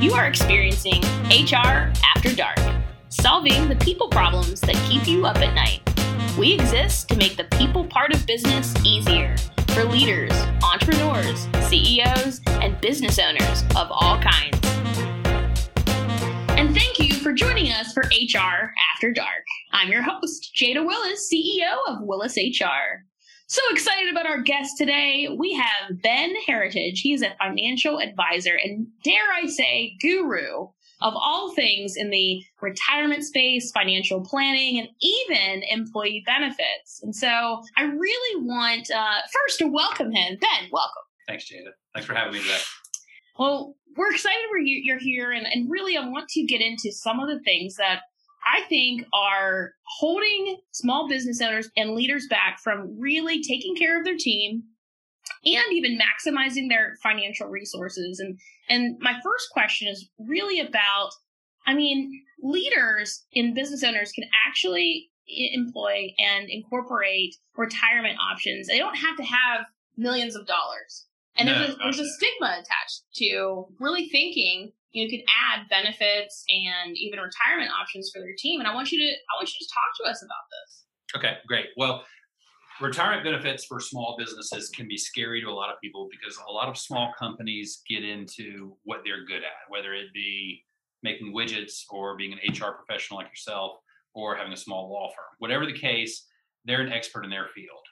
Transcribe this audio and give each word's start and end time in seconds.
You 0.00 0.12
are 0.12 0.26
experiencing 0.26 1.02
HR 1.24 1.92
After 2.14 2.32
Dark, 2.32 2.60
solving 3.08 3.68
the 3.68 3.74
people 3.74 4.08
problems 4.08 4.60
that 4.60 4.76
keep 4.88 5.08
you 5.08 5.26
up 5.26 5.38
at 5.38 5.52
night. 5.54 5.80
We 6.38 6.52
exist 6.52 7.08
to 7.08 7.16
make 7.16 7.36
the 7.36 7.48
people 7.58 7.84
part 7.84 8.14
of 8.14 8.24
business 8.24 8.72
easier 8.84 9.34
for 9.70 9.82
leaders, 9.82 10.30
entrepreneurs, 10.62 11.48
CEOs, 11.68 12.40
and 12.46 12.80
business 12.80 13.18
owners 13.18 13.64
of 13.74 13.88
all 13.90 14.20
kinds. 14.20 14.60
And 16.50 16.72
thank 16.72 17.00
you 17.00 17.14
for 17.14 17.32
joining 17.32 17.72
us 17.72 17.92
for 17.92 18.04
HR 18.04 18.72
After 18.94 19.12
Dark. 19.12 19.44
I'm 19.72 19.88
your 19.88 20.02
host, 20.02 20.52
Jada 20.54 20.86
Willis, 20.86 21.28
CEO 21.28 21.76
of 21.88 22.02
Willis 22.02 22.36
HR. 22.36 23.04
So 23.50 23.62
excited 23.70 24.10
about 24.10 24.26
our 24.26 24.42
guest 24.42 24.76
today. 24.76 25.34
We 25.34 25.54
have 25.54 26.02
Ben 26.02 26.34
Herritage. 26.46 27.00
He's 27.00 27.22
a 27.22 27.34
financial 27.38 27.98
advisor 27.98 28.54
and, 28.62 28.88
dare 29.02 29.32
I 29.34 29.46
say, 29.46 29.96
guru 30.02 30.66
of 31.00 31.14
all 31.16 31.54
things 31.54 31.94
in 31.96 32.10
the 32.10 32.44
retirement 32.60 33.24
space, 33.24 33.70
financial 33.70 34.20
planning, 34.20 34.78
and 34.78 34.88
even 35.00 35.62
employee 35.70 36.22
benefits. 36.26 37.00
And 37.02 37.16
so 37.16 37.62
I 37.78 37.84
really 37.84 38.44
want 38.44 38.90
uh, 38.90 39.20
first 39.32 39.60
to 39.60 39.66
welcome 39.66 40.12
him. 40.12 40.36
Ben, 40.38 40.68
welcome. 40.70 41.02
Thanks, 41.26 41.50
Jada. 41.50 41.70
Thanks 41.94 42.06
for 42.06 42.14
having 42.14 42.34
me 42.34 42.40
today. 42.40 42.58
Well, 43.38 43.76
we're 43.96 44.12
excited 44.12 44.44
you're 44.60 44.98
here, 44.98 45.32
and, 45.32 45.46
and 45.46 45.70
really 45.70 45.96
I 45.96 46.06
want 46.06 46.28
to 46.30 46.44
get 46.44 46.60
into 46.60 46.92
some 46.92 47.18
of 47.18 47.28
the 47.28 47.40
things 47.44 47.76
that 47.76 48.02
I 48.46 48.62
think 48.68 49.06
are 49.12 49.72
holding 49.98 50.58
small 50.72 51.08
business 51.08 51.40
owners 51.40 51.68
and 51.76 51.94
leaders 51.94 52.26
back 52.28 52.58
from 52.62 52.98
really 52.98 53.42
taking 53.42 53.76
care 53.76 53.98
of 53.98 54.04
their 54.04 54.16
team 54.16 54.62
and 55.44 55.64
even 55.72 55.98
maximizing 55.98 56.68
their 56.68 56.96
financial 57.02 57.48
resources. 57.48 58.18
And 58.20 58.38
and 58.68 58.98
my 59.00 59.14
first 59.22 59.50
question 59.50 59.88
is 59.88 60.08
really 60.18 60.60
about 60.60 61.10
I 61.66 61.74
mean, 61.74 62.22
leaders 62.42 63.26
and 63.34 63.54
business 63.54 63.84
owners 63.84 64.10
can 64.12 64.24
actually 64.46 65.10
employ 65.26 66.14
and 66.18 66.48
incorporate 66.48 67.36
retirement 67.56 68.16
options. 68.18 68.66
They 68.66 68.78
don't 68.78 68.96
have 68.96 69.18
to 69.18 69.22
have 69.22 69.66
millions 69.94 70.34
of 70.34 70.46
dollars. 70.46 71.06
And 71.36 71.48
no, 71.48 71.58
there's, 71.58 71.70
a, 71.70 71.76
there's 71.76 71.98
a 71.98 72.08
stigma 72.08 72.56
attached 72.62 73.02
to 73.16 73.66
really 73.78 74.08
thinking 74.08 74.72
you 74.92 75.08
could 75.08 75.20
add 75.28 75.68
benefits 75.68 76.44
and 76.48 76.96
even 76.96 77.18
retirement 77.20 77.70
options 77.78 78.10
for 78.12 78.20
their 78.20 78.34
team. 78.38 78.60
And 78.60 78.68
I 78.68 78.74
want 78.74 78.90
you 78.90 78.98
to 78.98 79.08
I 79.08 79.36
want 79.36 79.48
you 79.48 79.66
to 79.66 79.72
talk 79.72 79.90
to 80.02 80.10
us 80.10 80.22
about 80.22 80.44
this. 80.50 80.84
Okay, 81.16 81.38
great. 81.46 81.66
Well, 81.76 82.04
retirement 82.80 83.24
benefits 83.24 83.64
for 83.64 83.80
small 83.80 84.16
businesses 84.18 84.70
can 84.70 84.86
be 84.88 84.96
scary 84.96 85.40
to 85.40 85.48
a 85.48 85.52
lot 85.52 85.70
of 85.70 85.80
people 85.82 86.08
because 86.10 86.38
a 86.48 86.52
lot 86.52 86.68
of 86.68 86.78
small 86.78 87.12
companies 87.18 87.82
get 87.88 88.04
into 88.04 88.76
what 88.84 89.00
they're 89.04 89.24
good 89.24 89.42
at, 89.42 89.68
whether 89.68 89.94
it 89.94 90.12
be 90.14 90.62
making 91.02 91.34
widgets 91.34 91.82
or 91.90 92.16
being 92.16 92.32
an 92.32 92.38
HR 92.52 92.72
professional 92.72 93.18
like 93.18 93.28
yourself 93.28 93.78
or 94.14 94.36
having 94.36 94.52
a 94.52 94.56
small 94.56 94.90
law 94.90 95.08
firm. 95.08 95.26
Whatever 95.38 95.66
the 95.66 95.72
case, 95.72 96.26
they're 96.64 96.80
an 96.80 96.92
expert 96.92 97.24
in 97.24 97.30
their 97.30 97.48
field. 97.54 97.86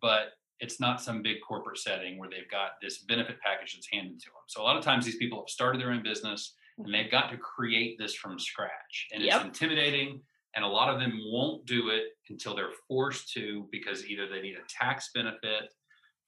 But 0.00 0.32
it's 0.60 0.78
not 0.78 1.02
some 1.02 1.22
big 1.22 1.38
corporate 1.46 1.78
setting 1.78 2.18
where 2.18 2.28
they've 2.28 2.50
got 2.50 2.72
this 2.82 2.98
benefit 2.98 3.40
package 3.40 3.74
that's 3.74 3.88
handed 3.90 4.20
to 4.20 4.26
them. 4.26 4.42
So 4.46 4.60
a 4.60 4.64
lot 4.64 4.76
of 4.76 4.84
times 4.84 5.04
these 5.04 5.16
people 5.16 5.38
have 5.38 5.48
started 5.48 5.80
their 5.80 5.90
own 5.90 6.02
business 6.02 6.54
and 6.78 6.92
they've 6.94 7.10
got 7.10 7.30
to 7.30 7.36
create 7.36 7.98
this 7.98 8.14
from 8.14 8.38
scratch. 8.38 9.08
And 9.12 9.22
yep. 9.22 9.36
it's 9.36 9.44
intimidating. 9.44 10.20
And 10.54 10.64
a 10.64 10.68
lot 10.68 10.92
of 10.92 10.98
them 10.98 11.20
won't 11.26 11.64
do 11.64 11.90
it 11.90 12.04
until 12.28 12.54
they're 12.54 12.72
forced 12.88 13.32
to 13.34 13.68
because 13.70 14.06
either 14.06 14.28
they 14.28 14.40
need 14.40 14.56
a 14.56 14.68
tax 14.68 15.10
benefit 15.14 15.72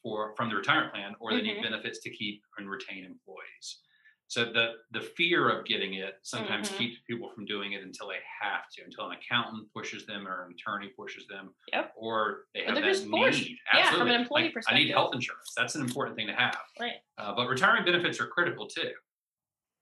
for 0.03 0.35
from 0.37 0.49
the 0.49 0.57
retirement 0.57 0.93
plan 0.93 1.15
or 1.21 1.33
they 1.33 1.39
mm-hmm. 1.39 1.47
need 1.47 1.63
benefits 1.63 2.01
to 2.01 2.11
keep 2.11 2.43
and 2.59 2.71
retain 2.71 3.05
employees. 3.05 3.81
So 4.33 4.47
the 4.47 4.77
the 4.93 5.03
fear 5.03 5.51
of 5.51 5.67
getting 5.67 5.93
it 5.93 6.15
sometimes 6.23 6.71
mm-hmm. 6.71 6.79
keeps 6.79 6.97
people 7.07 7.29
from 7.35 7.45
doing 7.45 7.73
it 7.73 7.83
until 7.83 8.09
they 8.09 8.21
have 8.41 8.63
to, 8.73 8.83
until 8.83 9.11
an 9.11 9.19
accountant 9.19 9.69
pushes 9.77 10.07
them 10.07 10.27
or 10.27 10.47
an 10.47 10.55
attorney 10.55 10.91
pushes 10.99 11.27
them, 11.27 11.51
yep. 11.71 11.93
or 11.99 12.45
they 12.55 12.61
have 12.61 12.79
or 12.79 12.81
that 12.81 13.07
need. 13.07 13.59
Yeah, 13.75 13.91
from 13.91 14.09
an 14.09 14.19
employee 14.19 14.45
like, 14.45 14.55
perspective. 14.55 14.81
I 14.81 14.85
need 14.85 14.91
health 14.91 15.15
insurance. 15.15 15.53
That's 15.55 15.75
an 15.75 15.83
important 15.83 16.17
thing 16.17 16.29
to 16.29 16.33
have. 16.33 16.57
Right. 16.81 16.95
Uh, 17.19 17.35
but 17.37 17.47
retirement 17.47 17.85
benefits 17.85 18.19
are 18.21 18.27
critical 18.27 18.67
too. 18.67 18.93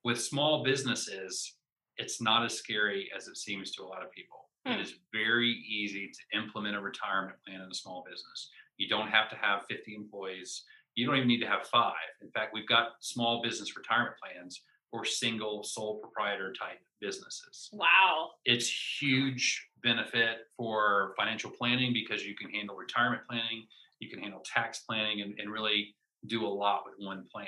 With 0.03 0.21
small 0.21 0.65
businesses, 0.65 1.55
it's 1.97 2.21
not 2.21 2.44
as 2.44 2.55
scary 2.55 3.09
as 3.16 3.28
it 3.28 3.37
seems 3.37 3.71
to 3.77 3.84
a 3.84 3.87
lot 3.87 4.03
of 4.03 4.10
people. 4.10 4.49
Hmm. 4.66 4.72
It 4.72 4.81
is 4.81 4.94
very 5.12 5.65
easy 5.71 6.10
to 6.10 6.39
implement 6.41 6.75
a 6.75 6.81
retirement 6.81 7.37
plan 7.47 7.60
in 7.60 7.71
a 7.71 7.75
small 7.75 8.03
business. 8.05 8.50
You 8.78 8.89
don't 8.89 9.10
have 9.10 9.31
to 9.31 9.37
have 9.37 9.60
50 9.69 9.94
employees 9.94 10.65
you 11.00 11.06
don't 11.06 11.16
even 11.16 11.28
need 11.28 11.41
to 11.41 11.47
have 11.47 11.66
five. 11.66 11.94
In 12.21 12.31
fact, 12.31 12.53
we've 12.53 12.69
got 12.69 12.88
small 13.00 13.43
business 13.43 13.75
retirement 13.77 14.16
plans 14.22 14.62
for 14.91 15.05
single 15.05 15.62
sole 15.62 15.99
proprietor 15.99 16.53
type 16.53 16.78
businesses. 17.00 17.71
Wow. 17.72 18.31
It's 18.44 18.71
huge 19.00 19.66
benefit 19.83 20.49
for 20.56 21.15
financial 21.16 21.50
planning 21.50 21.94
because 21.94 22.25
you 22.25 22.34
can 22.37 22.50
handle 22.50 22.77
retirement 22.77 23.22
planning, 23.28 23.65
you 23.99 24.10
can 24.10 24.21
handle 24.21 24.43
tax 24.44 24.81
planning, 24.81 25.22
and, 25.22 25.39
and 25.39 25.50
really 25.50 25.94
do 26.27 26.44
a 26.44 26.49
lot 26.49 26.83
with 26.84 26.94
one 26.99 27.25
plan. 27.33 27.47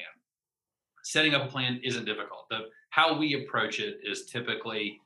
Setting 1.05 1.35
up 1.35 1.45
a 1.45 1.49
plan 1.49 1.81
isn't 1.85 2.07
difficult. 2.07 2.47
The, 2.49 2.69
how 2.91 3.19
we 3.19 3.35
approach 3.35 3.81
it 3.81 3.99
is 4.03 4.27
typically 4.27 4.99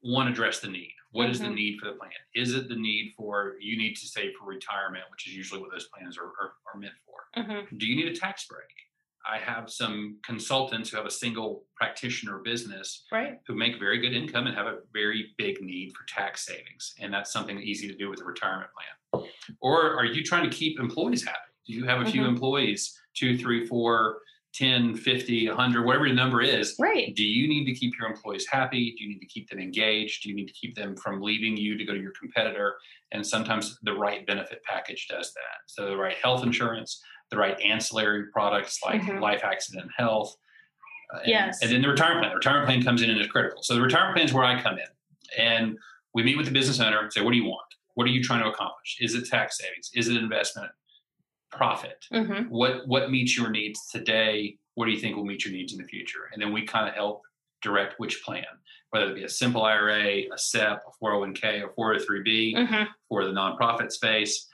one, 0.00 0.28
address 0.28 0.60
the 0.60 0.68
need. 0.68 0.92
What 1.16 1.24
mm-hmm. 1.24 1.32
is 1.32 1.38
the 1.38 1.46
mm-hmm. 1.46 1.54
need 1.54 1.78
for 1.80 1.86
the 1.86 1.96
plan? 1.96 2.10
Is 2.34 2.54
it 2.54 2.68
the 2.68 2.76
need 2.76 3.14
for 3.16 3.54
you 3.58 3.78
need 3.78 3.94
to 3.94 4.06
save 4.06 4.32
for 4.38 4.46
retirement, 4.46 5.04
which 5.10 5.26
is 5.26 5.34
usually 5.34 5.62
what 5.62 5.70
those 5.72 5.88
plans 5.88 6.18
are, 6.18 6.26
are, 6.26 6.52
are 6.74 6.78
meant 6.78 6.92
for? 7.06 7.40
Mm-hmm. 7.40 7.76
Do 7.78 7.86
you 7.86 7.96
need 7.96 8.08
a 8.08 8.14
tax 8.14 8.46
break? 8.46 8.68
I 9.28 9.38
have 9.38 9.70
some 9.70 10.18
consultants 10.22 10.90
who 10.90 10.98
have 10.98 11.06
a 11.06 11.10
single 11.10 11.64
practitioner 11.74 12.40
business 12.44 13.06
right. 13.10 13.40
who 13.46 13.54
make 13.56 13.78
very 13.78 13.98
good 13.98 14.12
income 14.12 14.46
and 14.46 14.54
have 14.54 14.66
a 14.66 14.80
very 14.92 15.34
big 15.38 15.60
need 15.62 15.94
for 15.96 16.04
tax 16.06 16.44
savings. 16.44 16.94
And 17.00 17.12
that's 17.14 17.32
something 17.32 17.58
easy 17.58 17.88
to 17.88 17.96
do 17.96 18.10
with 18.10 18.20
a 18.20 18.24
retirement 18.24 18.70
plan. 18.76 19.26
Or 19.62 19.96
are 19.96 20.04
you 20.04 20.22
trying 20.22 20.48
to 20.48 20.54
keep 20.54 20.78
employees 20.78 21.24
happy? 21.24 21.38
Do 21.66 21.72
you 21.72 21.86
have 21.86 22.02
a 22.02 22.04
few 22.04 22.20
mm-hmm. 22.20 22.34
employees, 22.34 22.96
two, 23.16 23.38
three, 23.38 23.66
four, 23.66 24.18
10, 24.56 24.96
50, 24.96 25.48
100, 25.48 25.84
whatever 25.84 26.08
the 26.08 26.14
number 26.14 26.40
is. 26.40 26.74
Right. 26.78 27.14
Do 27.14 27.24
you 27.24 27.46
need 27.46 27.66
to 27.66 27.74
keep 27.74 27.92
your 27.98 28.08
employees 28.08 28.46
happy? 28.50 28.94
Do 28.96 29.04
you 29.04 29.10
need 29.10 29.20
to 29.20 29.26
keep 29.26 29.50
them 29.50 29.58
engaged? 29.58 30.22
Do 30.22 30.30
you 30.30 30.34
need 30.34 30.46
to 30.46 30.54
keep 30.54 30.74
them 30.74 30.96
from 30.96 31.20
leaving 31.20 31.56
you 31.56 31.76
to 31.76 31.84
go 31.84 31.92
to 31.92 32.00
your 32.00 32.12
competitor? 32.18 32.76
And 33.12 33.26
sometimes 33.26 33.78
the 33.82 33.92
right 33.92 34.26
benefit 34.26 34.62
package 34.64 35.08
does 35.08 35.32
that. 35.34 35.58
So 35.66 35.86
the 35.86 35.96
right 35.96 36.16
health 36.22 36.42
insurance, 36.42 37.02
the 37.30 37.36
right 37.36 37.60
ancillary 37.60 38.26
products 38.32 38.78
like 38.84 39.02
mm-hmm. 39.02 39.18
life 39.18 39.44
accident 39.44 39.90
health. 39.96 40.34
Uh, 41.14 41.18
and, 41.18 41.28
yes. 41.28 41.62
And 41.62 41.70
then 41.70 41.82
the 41.82 41.88
retirement 41.88 42.22
plan. 42.22 42.30
The 42.30 42.36
retirement 42.36 42.66
plan 42.66 42.82
comes 42.82 43.02
in 43.02 43.10
and 43.10 43.20
is 43.20 43.26
critical. 43.26 43.62
So 43.62 43.74
the 43.74 43.82
retirement 43.82 44.16
plan 44.16 44.26
is 44.26 44.32
where 44.32 44.44
I 44.44 44.60
come 44.62 44.78
in. 44.78 45.38
And 45.38 45.76
we 46.14 46.22
meet 46.22 46.36
with 46.36 46.46
the 46.46 46.52
business 46.52 46.80
owner 46.80 47.00
and 47.00 47.12
say, 47.12 47.20
what 47.20 47.32
do 47.32 47.36
you 47.36 47.44
want? 47.44 47.66
What 47.94 48.06
are 48.06 48.10
you 48.10 48.22
trying 48.22 48.42
to 48.42 48.48
accomplish? 48.48 48.96
Is 49.00 49.14
it 49.14 49.28
tax 49.28 49.58
savings? 49.58 49.90
Is 49.94 50.08
it 50.08 50.16
investment? 50.16 50.70
Profit. 51.56 52.04
Mm-hmm. 52.12 52.48
What 52.48 52.86
what 52.86 53.10
meets 53.10 53.36
your 53.36 53.50
needs 53.50 53.88
today? 53.90 54.56
What 54.74 54.86
do 54.86 54.92
you 54.92 54.98
think 54.98 55.16
will 55.16 55.24
meet 55.24 55.44
your 55.44 55.54
needs 55.54 55.72
in 55.72 55.78
the 55.78 55.88
future? 55.88 56.30
And 56.32 56.42
then 56.42 56.52
we 56.52 56.66
kind 56.66 56.88
of 56.88 56.94
help 56.94 57.22
direct 57.62 57.94
which 57.98 58.22
plan, 58.22 58.44
whether 58.90 59.10
it 59.10 59.14
be 59.14 59.24
a 59.24 59.28
simple 59.28 59.62
IRA, 59.62 60.04
a 60.32 60.38
SEP, 60.38 60.82
a 60.86 61.04
401k, 61.04 61.64
or 61.76 61.94
403b 61.94 62.54
mm-hmm. 62.54 62.84
for 63.08 63.24
the 63.24 63.30
nonprofit 63.30 63.90
space. 63.90 64.46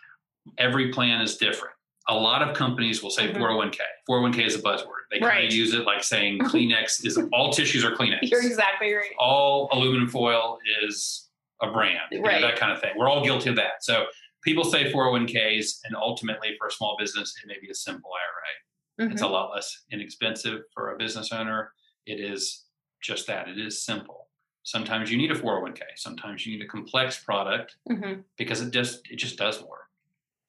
Every 0.58 0.92
plan 0.92 1.20
is 1.20 1.36
different. 1.36 1.74
A 2.08 2.14
lot 2.14 2.42
of 2.42 2.56
companies 2.56 3.02
will 3.02 3.10
say 3.10 3.28
mm-hmm. 3.28 3.42
401k. 3.42 3.78
401k 4.08 4.46
is 4.46 4.54
a 4.56 4.58
buzzword. 4.58 5.02
They 5.10 5.20
kind 5.20 5.36
right. 5.36 5.44
of 5.44 5.52
use 5.52 5.74
it 5.74 5.84
like 5.84 6.02
saying 6.02 6.40
Kleenex 6.40 7.04
is 7.04 7.18
all 7.32 7.52
tissues 7.52 7.84
are 7.84 7.92
Kleenex. 7.92 8.18
You're 8.22 8.44
exactly 8.44 8.92
right. 8.92 9.10
All 9.18 9.68
aluminum 9.72 10.08
foil 10.08 10.58
is 10.82 11.28
a 11.62 11.70
brand, 11.70 11.98
right. 12.10 12.40
know, 12.40 12.48
that 12.48 12.58
kind 12.58 12.72
of 12.72 12.80
thing. 12.80 12.90
We're 12.96 13.08
all 13.08 13.22
guilty 13.22 13.50
of 13.50 13.56
that. 13.56 13.82
So 13.84 14.06
people 14.42 14.64
say 14.64 14.92
401ks, 14.92 15.80
and 15.84 15.96
ultimately 15.96 16.50
for 16.58 16.66
a 16.66 16.70
small 16.70 16.96
business, 16.98 17.34
it 17.42 17.46
may 17.46 17.58
be 17.60 17.70
a 17.70 17.74
simple 17.74 18.10
IRA. 18.10 19.06
Mm-hmm. 19.06 19.12
It's 19.12 19.22
a 19.22 19.24
mm-hmm. 19.24 19.34
lot 19.34 19.54
less 19.54 19.84
inexpensive 19.90 20.62
for 20.74 20.94
a 20.94 20.98
business 20.98 21.32
owner. 21.32 21.72
It 22.06 22.20
is 22.20 22.64
just 23.00 23.26
that. 23.28 23.48
It 23.48 23.58
is 23.58 23.82
simple. 23.82 24.28
Sometimes 24.64 25.10
you 25.10 25.18
need 25.18 25.30
a 25.30 25.34
401k. 25.34 25.80
Sometimes 25.96 26.46
you 26.46 26.56
need 26.56 26.64
a 26.64 26.68
complex 26.68 27.22
product 27.22 27.76
mm-hmm. 27.90 28.20
because 28.36 28.60
it 28.60 28.70
just 28.70 29.00
it 29.10 29.16
just 29.16 29.36
does 29.36 29.60
more. 29.60 29.88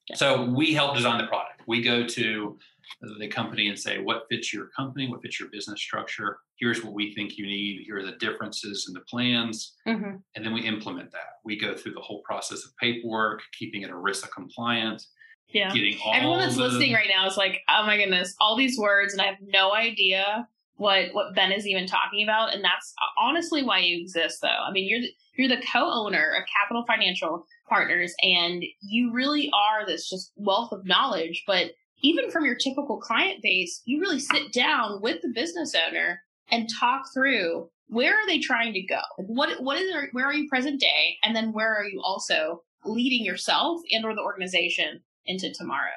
Yeah. 0.09 0.18
So 0.18 0.45
we 0.45 0.73
help 0.73 0.95
design 0.95 1.18
the 1.18 1.27
product. 1.27 1.62
We 1.68 1.81
go 1.81 2.06
to 2.06 2.57
the 3.01 3.28
company 3.28 3.68
and 3.68 3.78
say 3.78 4.00
what 4.00 4.24
fits 4.30 4.54
your 4.54 4.68
company, 4.75 5.10
what 5.10 5.22
fits 5.22 5.40
your 5.40 5.50
business 5.50 5.81
structure. 5.81 6.38
Here's 6.57 6.84
what 6.84 6.94
we 6.94 7.13
think 7.13 7.38
you 7.38 7.45
need. 7.45 7.84
Here 7.86 7.98
are 7.98 8.04
the 8.04 8.13
differences 8.13 8.86
in 8.88 8.94
the 8.94 9.01
plans, 9.01 9.75
mm-hmm. 9.88 10.18
and 10.36 10.45
then 10.45 10.54
we 10.54 10.62
implement 10.62 11.12
that. 11.12 11.40
We 11.44 11.60
go 11.60 11.75
through 11.75 11.94
the 11.94 12.01
whole 12.01 12.22
process 12.22 12.66
of 12.66 12.75
paperwork, 12.78 13.42
keeping 13.57 13.81
it 13.81 13.92
ERISA 13.92 14.31
compliant. 14.31 15.06
Yeah, 15.50 15.72
getting 15.72 16.00
everyone 16.13 16.40
that's 16.40 16.56
the, 16.56 16.63
listening 16.63 16.94
right 16.94 17.10
now 17.13 17.28
is 17.28 17.38
like, 17.38 17.62
oh 17.69 17.86
my 17.86 17.98
goodness, 17.98 18.34
all 18.40 18.57
these 18.57 18.78
words, 18.78 19.13
and 19.13 19.22
I 19.22 19.25
have 19.25 19.38
no 19.42 19.74
idea 19.74 20.48
what 20.75 21.13
what 21.13 21.36
Ben 21.36 21.51
is 21.51 21.68
even 21.68 21.86
talking 21.86 22.24
about. 22.24 22.54
And 22.54 22.63
that's 22.63 22.94
honestly 23.22 23.63
why 23.63 23.80
you 23.80 24.01
exist, 24.01 24.40
though. 24.42 24.48
I 24.48 24.72
mean, 24.72 24.90
you're 24.90 25.01
the, 25.01 25.10
you're 25.38 25.50
the 25.50 25.63
co-owner 25.72 26.36
of 26.38 26.44
Capital 26.62 26.86
Financial 26.88 27.45
Partners, 27.68 28.13
and 28.22 28.63
you 28.81 29.12
really 29.12 29.51
are 29.54 29.86
this 29.86 30.10
just 30.10 30.31
wealth 30.36 30.72
of 30.72 30.86
knowledge, 30.86 31.44
but 31.45 31.72
even 32.03 32.29
from 32.29 32.45
your 32.45 32.55
typical 32.55 32.97
client 33.00 33.41
base, 33.41 33.81
you 33.85 34.00
really 34.00 34.19
sit 34.19 34.51
down 34.51 35.01
with 35.01 35.21
the 35.21 35.31
business 35.33 35.73
owner 35.88 36.21
and 36.51 36.69
talk 36.79 37.05
through 37.13 37.69
where 37.88 38.13
are 38.13 38.27
they 38.27 38.39
trying 38.39 38.73
to 38.73 38.81
go? 38.81 39.00
What 39.17 39.61
what 39.61 39.77
is 39.79 39.91
their, 39.91 40.09
where 40.11 40.25
are 40.25 40.33
you 40.33 40.47
present 40.50 40.79
day, 40.79 41.17
and 41.23 41.35
then 41.35 41.51
where 41.53 41.73
are 41.75 41.85
you 41.85 42.01
also 42.03 42.61
leading 42.85 43.25
yourself 43.25 43.81
and 43.91 44.05
or 44.05 44.13
the 44.15 44.21
organization 44.21 45.01
into 45.25 45.51
tomorrow? 45.53 45.89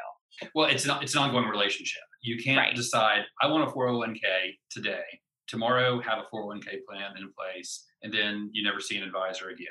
Well, 0.55 0.69
it's 0.69 0.85
an 0.85 0.97
it's 1.03 1.14
an 1.14 1.23
ongoing 1.23 1.49
relationship. 1.49 2.03
You 2.23 2.43
can't 2.43 2.59
Right. 2.59 2.75
decide 2.75 3.23
I 3.41 3.47
want 3.49 3.69
a 3.69 3.73
401k 3.73 4.56
today. 4.70 5.05
Tomorrow, 5.47 6.00
have 6.00 6.19
a 6.19 6.35
401k 6.35 6.85
plan 6.88 7.12
in 7.19 7.32
place, 7.38 7.85
and 8.02 8.12
then 8.12 8.50
you 8.52 8.64
never 8.64 8.81
see 8.81 8.97
an 8.97 9.05
advisor 9.05 9.49
again. 9.50 9.67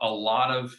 A 0.00 0.08
lot 0.08 0.50
of 0.50 0.74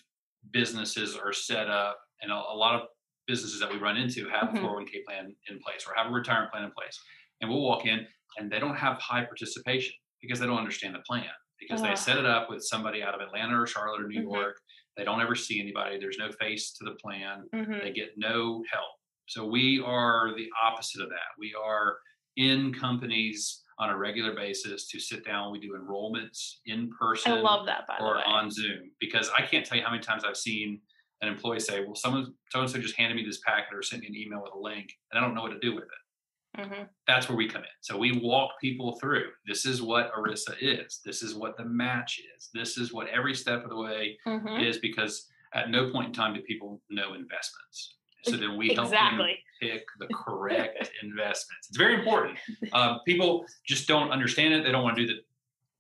businesses 0.52 1.16
are 1.16 1.32
set 1.32 1.70
up, 1.70 1.98
and 2.22 2.32
a, 2.32 2.36
a 2.36 2.56
lot 2.56 2.76
of 2.76 2.88
businesses 3.28 3.60
that 3.60 3.72
we 3.72 3.78
run 3.78 3.98
into 3.98 4.28
have 4.30 4.50
Mhm. 4.50 4.58
a 4.58 4.62
401k 4.62 5.04
plan 5.06 5.36
in 5.50 5.60
place 5.60 5.86
or 5.88 5.94
have 5.96 6.08
a 6.08 6.10
retirement 6.14 6.52
plan 6.52 6.64
in 6.64 6.72
place. 6.72 7.00
And 7.42 7.50
we'll 7.50 7.62
walk 7.62 7.86
in, 7.86 8.08
and 8.38 8.52
they 8.52 8.60
don't 8.60 8.76
have 8.76 9.00
high 9.02 9.26
participation 9.26 9.94
because 10.22 10.40
they 10.40 10.46
don't 10.46 10.58
understand 10.58 10.96
the 10.96 11.00
plan 11.00 11.30
because 11.60 11.82
they 11.82 11.96
set 11.96 12.18
it 12.18 12.26
up 12.26 12.50
with 12.50 12.62
somebody 12.64 13.02
out 13.02 13.16
of 13.16 13.22
Atlanta 13.22 13.60
or 13.60 13.66
Charlotte 13.66 14.02
or 14.02 14.08
New 14.08 14.20
Mhm. 14.22 14.34
York. 14.34 14.62
They 14.98 15.04
don't 15.04 15.22
ever 15.22 15.36
see 15.36 15.60
anybody. 15.60 15.98
There's 15.98 16.18
no 16.18 16.32
face 16.34 16.74
to 16.74 16.86
the 16.86 16.96
plan 16.96 17.48
Mhm. 17.54 17.82
they 17.82 17.92
get 17.92 18.18
no 18.18 18.64
help. 18.72 18.92
So 19.28 19.46
we 19.46 19.80
are 19.82 20.34
the 20.36 20.50
opposite 20.62 21.02
of 21.02 21.10
that. 21.10 21.30
We 21.38 21.54
are 21.56 21.98
in 22.36 22.74
companies 22.74 23.64
on 23.80 23.90
a 23.90 23.98
regular 23.98 24.34
basis 24.34 24.88
to 24.90 25.00
sit 25.00 25.26
down. 25.26 25.52
We 25.52 25.60
do 25.60 25.74
enrollments 25.74 26.60
in 26.66 26.90
person 26.92 27.32
I 27.34 27.36
love 27.42 27.66
that 27.66 27.88
by 27.88 27.98
the 27.98 28.04
or 28.04 28.24
on 28.24 28.52
Zoom 28.52 28.92
because 29.00 29.30
I 29.32 29.42
can't 29.46 29.66
tell 29.66 29.78
you 29.78 29.84
how 29.84 29.92
many 29.92 30.04
times 30.04 30.24
I've 30.24 30.38
seen 30.38 30.82
an 31.28 31.34
employee 31.34 31.60
say, 31.60 31.84
"Well, 31.84 31.96
someone 31.96 32.34
so 32.52 32.62
and 32.62 32.70
so 32.70 32.80
just 32.80 32.96
handed 32.98 33.16
me 33.16 33.24
this 33.26 33.40
packet 33.40 33.74
or 33.74 33.82
sent 33.82 34.02
me 34.02 34.08
an 34.08 34.16
email 34.16 34.42
with 34.42 34.54
a 34.54 34.60
link, 34.60 34.94
and 35.12 35.20
I 35.20 35.22
don't 35.26 35.34
know 35.36 35.42
what 35.42 35.52
to 35.52 35.60
do 35.60 35.74
with 35.76 35.86
it." 35.86 36.60
Mhm. 36.62 36.90
That's 37.06 37.28
where 37.28 37.36
we 37.36 37.50
come 37.50 37.64
in. 37.64 37.70
So 37.82 37.98
we 37.98 38.14
walk 38.14 38.52
people 38.62 38.98
through. 39.00 39.30
This 39.46 39.66
is 39.66 39.82
what 39.82 40.12
ERISA 40.14 40.56
is. 40.62 41.02
This 41.04 41.22
is 41.22 41.36
what 41.36 41.58
the 41.58 41.66
match 41.66 42.20
is. 42.38 42.50
This 42.54 42.78
is 42.78 42.94
what 42.94 43.08
every 43.10 43.34
step 43.36 43.64
of 43.64 43.70
the 43.70 43.76
way 43.76 44.18
Mhm. 44.26 44.64
is 44.66 44.78
because 44.80 45.30
at 45.54 45.70
no 45.70 45.92
point 45.92 46.08
in 46.08 46.14
time 46.14 46.34
do 46.34 46.42
people 46.42 46.82
know 46.90 47.14
investments. 47.14 47.98
So 48.24 48.38
then 48.38 48.58
we 48.58 48.74
help 48.74 48.90
them 48.90 49.22
pick 49.62 49.86
the 50.00 50.08
correct 50.14 50.92
investments. 51.04 51.68
It's 51.70 51.78
very 51.78 51.94
important. 51.96 52.40
Um, 52.74 53.02
people 53.06 53.46
just 53.68 53.88
don't 53.88 54.10
understand 54.12 54.54
it. 54.54 54.64
They 54.64 54.72
don't 54.72 54.84
want 54.84 54.96
to 54.98 55.06
do 55.06 55.14
the 55.14 55.22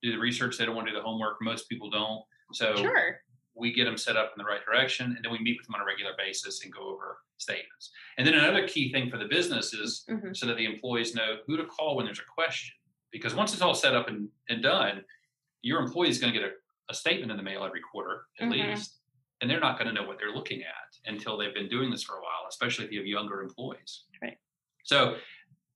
do 0.03 0.11
the 0.11 0.19
research. 0.19 0.57
They 0.57 0.65
don't 0.65 0.75
want 0.75 0.87
to 0.87 0.91
do 0.93 0.97
the 0.97 1.03
homework. 1.03 1.41
Most 1.41 1.67
people 1.69 1.89
don't. 1.89 2.23
So 2.53 2.75
Sure. 2.75 3.21
We 3.55 3.71
get 3.73 3.85
them 3.85 3.97
set 3.97 4.17
up 4.17 4.33
in 4.35 4.37
the 4.43 4.47
right 4.47 4.63
direction, 4.65 5.13
and 5.15 5.23
then 5.23 5.31
we 5.31 5.39
meet 5.39 5.57
with 5.57 5.65
them 5.65 5.75
on 5.75 5.81
a 5.81 5.85
regular 5.85 6.11
basis 6.17 6.63
and 6.63 6.73
go 6.73 6.81
over 6.89 7.19
statements. 7.37 7.91
And 8.17 8.27
then 8.27 8.33
another 8.33 8.67
key 8.67 8.91
thing 8.91 9.09
for 9.09 9.17
the 9.17 9.25
business 9.25 9.73
is 9.73 10.05
Mhm. 10.09 10.35
so 10.35 10.45
that 10.45 10.57
the 10.57 10.65
employees 10.65 11.15
know 11.15 11.41
who 11.47 11.57
to 11.57 11.65
call 11.65 11.95
when 11.95 12.05
there's 12.05 12.19
a 12.19 12.23
question. 12.23 12.75
Because 13.11 13.33
once 13.33 13.53
it's 13.53 13.61
all 13.61 13.73
set 13.73 13.95
up 13.95 14.09
and, 14.09 14.29
and 14.49 14.61
done, 14.61 15.05
your 15.61 15.79
employee 15.81 16.09
is 16.09 16.19
going 16.19 16.33
to 16.33 16.39
get 16.39 16.47
a, 16.49 16.53
a 16.89 16.93
statement 16.93 17.31
in 17.31 17.37
the 17.37 17.43
mail 17.43 17.63
every 17.63 17.81
quarter 17.81 18.27
at 18.39 18.47
Mhm. 18.49 18.51
least, 18.51 18.99
and 19.41 19.49
they're 19.49 19.59
not 19.59 19.77
going 19.79 19.87
to 19.87 19.93
know 19.93 20.07
what 20.07 20.17
they're 20.19 20.33
looking 20.35 20.61
at 20.63 20.97
until 21.05 21.37
they've 21.37 21.53
been 21.53 21.69
doing 21.69 21.89
this 21.89 22.03
for 22.03 22.17
a 22.17 22.21
while, 22.21 22.45
especially 22.49 22.85
if 22.85 22.91
you 22.91 22.99
have 22.99 23.07
younger 23.07 23.41
employees. 23.41 24.03
Right. 24.21 24.37
So 24.83 25.17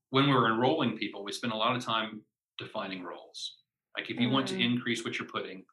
when 0.10 0.28
we're 0.30 0.52
enrolling 0.52 0.98
people, 0.98 1.24
we 1.24 1.32
spend 1.32 1.54
a 1.54 1.56
lot 1.56 1.76
of 1.76 1.84
time 1.84 2.26
defining 2.58 3.04
roles. 3.04 3.58
Like 3.98 4.10
if 4.10 4.20
you 4.20 4.30
want 4.30 4.48
to 4.50 4.56
Mhm. 4.56 4.64
increase 4.76 5.04
what 5.04 5.18
you're 5.18 5.28
putting 5.28 5.66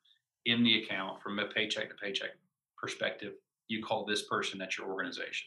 in 0.46 0.62
the 0.62 0.82
account 0.82 1.20
from 1.22 1.38
a 1.38 1.46
paycheck 1.48 1.88
to 1.90 1.94
paycheck 1.96 2.30
perspective, 2.78 3.32
you 3.68 3.82
call 3.84 4.06
this 4.06 4.22
person 4.28 4.62
at 4.62 4.78
your 4.78 4.88
organization. 4.88 5.46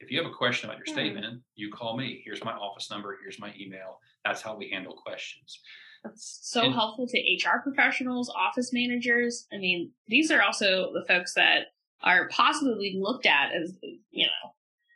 If 0.00 0.10
you 0.10 0.20
have 0.20 0.30
a 0.30 0.34
question 0.34 0.68
about 0.68 0.78
your 0.84 0.92
Hmm. 0.94 1.00
statement, 1.00 1.42
you 1.54 1.70
call 1.70 1.96
me. 1.96 2.20
Here's 2.24 2.44
my 2.44 2.52
office 2.52 2.90
number. 2.90 3.16
Here's 3.22 3.38
my 3.38 3.54
email. 3.58 4.00
That's 4.24 4.42
how 4.42 4.56
we 4.56 4.68
handle 4.68 4.94
questions. 4.96 5.60
That's 6.02 6.40
so 6.42 6.62
And- 6.64 6.74
helpful 6.74 7.06
to 7.06 7.18
HR 7.18 7.60
professionals, 7.62 8.28
office 8.30 8.72
managers. 8.72 9.46
I 9.52 9.58
mean, 9.58 9.92
these 10.08 10.32
are 10.32 10.42
also 10.42 10.92
the 10.92 11.04
folks 11.06 11.34
that 11.34 11.68
are 12.00 12.28
possibly 12.30 12.96
looked 12.98 13.26
at 13.26 13.52
as, 13.52 13.78
you 14.10 14.26
know, 14.26 14.54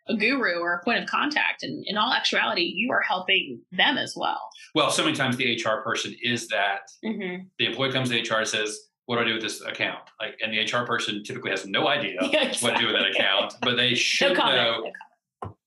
a 0.08 0.16
guru 0.16 0.58
or 0.58 0.74
a 0.74 0.82
point 0.84 0.98
of 1.02 1.08
contact. 1.08 1.62
And 1.62 1.84
in 1.86 1.96
all 1.96 2.12
actuality, 2.12 2.62
you 2.62 2.90
are 2.90 3.02
helping 3.02 3.64
them 3.70 3.98
as 3.98 4.14
well. 4.16 4.50
Well, 4.74 4.90
so 4.90 5.04
many 5.04 5.16
times 5.16 5.36
the 5.36 5.52
HR 5.54 5.82
person 5.82 6.16
is 6.20 6.48
that 6.48 6.90
Mm-hmm. 7.04 7.46
the 7.60 7.66
employee 7.66 7.92
comes 7.92 8.08
to 8.10 8.16
HR 8.20 8.38
and 8.40 8.48
says, 8.48 8.88
"What 9.06 9.16
do 9.16 9.22
I 9.22 9.24
do 9.24 9.32
with 9.34 9.42
this 9.42 9.60
account?" 9.62 10.00
Like, 10.20 10.38
and 10.42 10.52
the 10.52 10.60
HR 10.60 10.84
person 10.86 11.24
typically 11.24 11.50
has 11.50 11.66
no 11.66 11.88
idea 11.88 12.18
what 12.60 12.76
to 12.76 12.78
do 12.78 12.86
with 12.86 12.94
that 12.96 13.10
account, 13.10 13.54
but 13.62 13.76
they 13.76 13.94
should 13.94 14.36
know. 14.36 14.82
No 14.84 14.92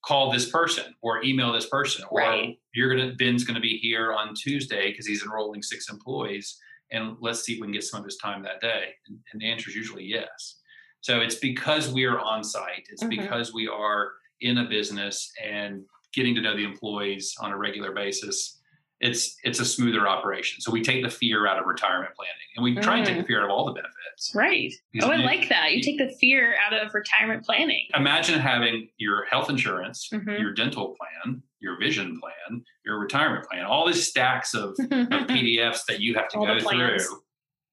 Call 0.01 0.31
this 0.31 0.49
person 0.49 0.95
or 1.01 1.23
email 1.23 1.51
this 1.51 1.67
person, 1.67 2.03
or 2.09 2.19
Right. 2.21 2.59
you're 2.73 2.89
gonna 2.95 3.13
Ben's 3.15 3.43
gonna 3.43 3.59
be 3.59 3.77
here 3.77 4.13
on 4.13 4.33
Tuesday 4.33 4.89
because 4.91 5.05
he's 5.05 5.23
enrolling 5.23 5.61
six 5.61 5.89
employees, 5.89 6.57
and 6.91 7.17
let's 7.19 7.41
see 7.43 7.53
if 7.53 7.59
we 7.59 7.67
can 7.67 7.73
get 7.73 7.83
some 7.83 7.99
of 7.99 8.05
his 8.05 8.17
time 8.17 8.41
that 8.43 8.61
day. 8.61 8.93
And, 9.07 9.19
and 9.31 9.41
the 9.41 9.45
answer 9.51 9.69
is 9.69 9.75
usually 9.75 10.05
yes. 10.05 10.61
So 11.01 11.19
it's 11.19 11.35
because 11.35 11.91
we 11.93 12.05
are 12.05 12.17
on 12.19 12.43
site. 12.43 12.87
It's 12.89 13.03
Mhm. 13.03 13.09
because 13.09 13.53
we 13.53 13.67
are 13.67 14.13
in 14.41 14.57
a 14.59 14.65
business 14.69 15.31
and 15.43 15.85
getting 16.13 16.33
to 16.35 16.41
know 16.41 16.55
the 16.55 16.63
employees 16.63 17.35
on 17.39 17.51
a 17.51 17.57
regular 17.57 17.91
basis. 17.91 18.58
It's 19.01 19.37
it's 19.43 19.59
a 19.59 19.65
smoother 19.65 20.07
operation. 20.07 20.59
So 20.61 20.71
we 20.71 20.81
take 20.81 21.03
the 21.03 21.09
fear 21.09 21.47
out 21.47 21.57
of 21.57 21.65
retirement 21.65 22.11
planning, 22.15 22.33
and 22.55 22.63
we 22.63 22.75
try 22.75 22.97
and 22.97 23.05
take 23.05 23.17
the 23.17 23.23
fear 23.23 23.39
out 23.39 23.45
of 23.45 23.51
all 23.51 23.65
the 23.65 23.71
benefits. 23.71 24.33
Right. 24.35 24.73
Because 24.91 25.09
Oh, 25.09 25.13
I 25.13 25.15
you- 25.17 25.23
like 25.25 25.47
that. 25.49 25.71
You 25.73 25.81
take 25.81 25.97
the 25.97 26.13
fear 26.19 26.55
out 26.65 26.73
of 26.73 26.93
retirement 26.93 27.45
planning. 27.45 27.87
Imagine 27.95 28.39
having 28.39 28.89
your 28.97 29.23
health 29.25 29.49
insurance, 29.49 30.09
Mhm. 30.13 30.39
your 30.39 30.51
dental 30.53 30.95
plan, 30.97 31.41
your 31.61 31.79
vision 31.79 32.19
plan, 32.19 32.63
your 32.85 32.99
retirement 32.99 33.45
plan, 33.49 33.63
all 33.65 33.87
these 33.87 34.05
stacks 34.05 34.53
of, 34.53 34.71
of 34.71 34.75
PDFs 35.29 35.85
that 35.87 36.01
you 36.01 36.15
have 36.15 36.27
to 36.29 36.37
All 36.37 36.45
go 36.45 36.59
through 36.59 36.97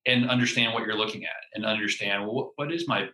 and 0.06 0.31
understand 0.31 0.75
what 0.75 0.84
you're 0.87 0.96
looking 0.96 1.25
at 1.25 1.31
and 1.55 1.64
understand 1.67 2.22
well, 2.25 2.34
what, 2.34 2.49
what 2.56 2.72
is 2.72 2.87
my 2.87 3.08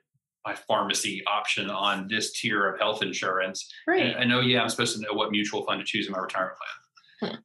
my 0.45 0.55
pharmacy 0.57 1.23
option 1.29 1.71
on 1.71 2.09
this 2.09 2.33
tier 2.33 2.69
of 2.69 2.77
health 2.81 3.01
insurance. 3.01 3.73
right. 3.87 4.03
And 4.07 4.17
I 4.17 4.25
know, 4.25 4.41
yeah, 4.41 4.61
I'm 4.61 4.69
supposed 4.69 4.97
to 4.97 5.01
know 5.01 5.13
what 5.13 5.31
mutual 5.31 5.65
fund 5.65 5.79
to 5.79 5.85
choose 5.87 6.07
in 6.09 6.13
my 6.13 6.19
retirement 6.19 6.57
plan. 6.59 6.69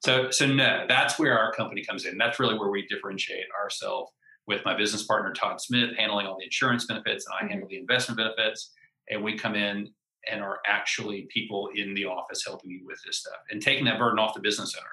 So, 0.03 0.29
so 0.31 0.45
no, 0.45 0.85
that's 0.87 1.17
where 1.19 1.37
our 1.37 1.53
company 1.53 1.83
comes 1.83 2.05
in. 2.05 2.17
That's 2.17 2.39
really 2.39 2.57
where 2.57 2.69
we 2.69 2.85
differentiate 2.87 3.45
ourselves 3.61 4.11
with 4.47 4.63
my 4.65 4.75
business 4.75 5.03
partner 5.03 5.33
Todd 5.33 5.59
Smith 5.59 5.91
handling 5.97 6.25
all 6.25 6.37
the 6.37 6.45
insurance 6.45 6.85
benefits, 6.85 7.25
and 7.25 7.35
I 7.39 7.43
Mhm. 7.43 7.49
handle 7.51 7.69
the 7.69 7.77
investment 7.77 8.17
benefits. 8.17 8.73
And 9.09 9.23
we 9.23 9.37
come 9.37 9.55
in 9.55 9.93
and 10.29 10.41
are 10.41 10.59
actually 10.67 11.27
people 11.29 11.69
in 11.75 11.93
the 11.93 12.05
office 12.05 12.43
helping 12.45 12.69
you 12.71 12.85
with 12.85 13.01
this 13.05 13.19
stuff 13.19 13.37
and 13.49 13.61
taking 13.61 13.85
that 13.85 13.97
burden 13.99 14.19
off 14.19 14.33
the 14.33 14.41
business 14.41 14.75
owner 14.77 14.89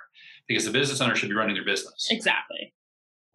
because 0.46 0.64
the 0.64 0.70
business 0.70 1.00
owner 1.00 1.14
should 1.16 1.28
be 1.28 1.34
running 1.34 1.54
their 1.54 1.64
business. 1.64 2.06
Exactly. 2.10 2.72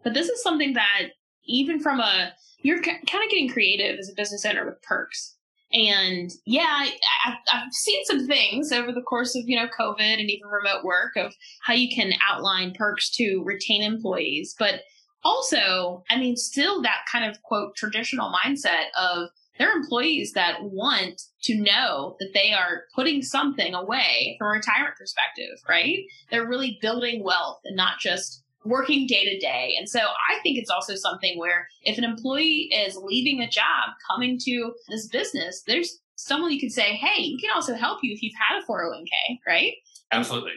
But 0.03 0.13
this 0.13 0.29
is 0.29 0.41
something 0.41 0.73
that 0.73 1.09
even 1.45 1.79
from 1.79 1.99
a 1.99 2.33
you're 2.61 2.81
kind 2.81 2.99
of 3.03 3.29
getting 3.29 3.49
creative 3.49 3.97
as 3.99 4.09
a 4.09 4.13
business 4.13 4.45
owner 4.45 4.65
with 4.65 4.81
perks. 4.81 5.37
And 5.71 6.31
yeah, 6.45 6.67
I, 6.67 6.93
I've, 7.25 7.37
I've 7.53 7.73
seen 7.73 8.03
some 8.05 8.25
things 8.27 8.71
over 8.71 8.91
the 8.91 9.01
course 9.01 9.35
of 9.35 9.43
you 9.45 9.55
know 9.55 9.67
COVID 9.79 9.99
and 10.19 10.29
even 10.29 10.47
remote 10.47 10.83
work 10.83 11.15
of 11.15 11.33
how 11.61 11.73
you 11.73 11.93
can 11.93 12.13
outline 12.27 12.73
perks 12.73 13.09
to 13.11 13.43
retain 13.43 13.83
employees, 13.83 14.55
but 14.57 14.81
also, 15.23 16.03
I 16.09 16.17
mean, 16.17 16.37
still 16.37 16.81
that 16.81 17.05
kind 17.11 17.29
of 17.29 17.41
quote 17.43 17.75
traditional 17.75 18.31
mindset 18.31 18.85
of 18.97 19.29
there 19.57 19.69
are 19.69 19.77
employees 19.77 20.31
that 20.33 20.63
want 20.63 21.21
to 21.43 21.55
know 21.55 22.15
that 22.19 22.31
they 22.33 22.53
are 22.53 22.83
putting 22.95 23.21
something 23.21 23.73
away 23.73 24.37
from 24.39 24.47
a 24.47 24.51
retirement 24.51 24.95
perspective, 24.97 25.59
right? 25.67 25.99
They're 26.31 26.47
really 26.47 26.79
building 26.81 27.23
wealth 27.23 27.59
and 27.65 27.75
not 27.75 27.99
just 27.99 28.43
working 28.69 29.07
day 29.07 29.25
to 29.25 29.39
day. 29.39 29.75
And 29.77 29.89
so 29.89 29.99
I 29.99 30.39
think 30.41 30.57
it's 30.57 30.69
also 30.69 30.95
something 30.95 31.37
where 31.37 31.67
if 31.83 31.97
an 31.97 32.03
employee 32.03 32.69
is 32.73 32.95
leaving 32.95 33.41
a 33.41 33.49
job, 33.49 33.89
coming 34.09 34.39
to 34.45 34.73
this 34.89 35.07
business, 35.07 35.63
there's 35.67 35.99
someone 36.15 36.51
you 36.51 36.59
could 36.59 36.71
say, 36.71 36.95
hey, 36.95 37.21
we 37.21 37.39
can 37.39 37.49
also 37.53 37.75
help 37.75 37.99
you 38.03 38.13
if 38.13 38.21
you've 38.21 38.33
had 38.47 38.59
a 38.61 38.65
401k, 38.65 39.37
right? 39.47 39.73
Absolutely. 40.11 40.53